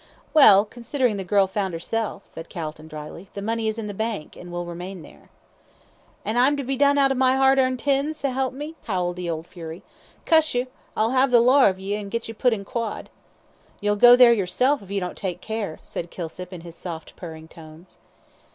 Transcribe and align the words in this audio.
"Well, 0.33 0.65
considering 0.65 1.17
the 1.17 1.23
girl 1.23 1.45
found 1.45 1.75
herself," 1.75 2.25
said 2.25 2.49
Calton, 2.49 2.87
dryly, 2.87 3.29
"the 3.35 3.41
money 3.43 3.67
is 3.67 3.77
in 3.77 3.85
the 3.85 3.93
bank, 3.93 4.35
and 4.35 4.51
will 4.51 4.65
remain 4.65 5.03
there." 5.03 5.29
"An' 6.25 6.37
I'm 6.37 6.57
to 6.57 6.63
be 6.63 6.75
done 6.75 6.97
out 6.97 7.11
of 7.11 7.19
my 7.19 7.37
'ard 7.37 7.59
earned 7.59 7.81
tin, 7.81 8.11
s'elp 8.11 8.51
me?" 8.51 8.73
howled 8.85 9.15
the 9.17 9.29
old 9.29 9.45
fury. 9.45 9.83
"Cuss 10.25 10.55
ye, 10.55 10.65
I'll 10.97 11.11
'ave 11.15 11.31
the 11.31 11.39
lawr 11.39 11.69
of 11.69 11.79
ye, 11.79 11.93
and 11.93 12.09
get 12.09 12.27
ye 12.27 12.33
put 12.33 12.51
in 12.51 12.65
quod." 12.65 13.11
"You'll 13.79 13.95
go 13.95 14.15
there 14.15 14.33
yourself 14.33 14.81
if 14.81 14.89
you 14.89 14.99
don't 14.99 15.15
take 15.15 15.39
care," 15.39 15.77
said 15.83 16.09
Kilsip, 16.09 16.51
in 16.51 16.61
his 16.61 16.73
soft, 16.75 17.15
purring 17.15 17.47
tones. 17.47 17.99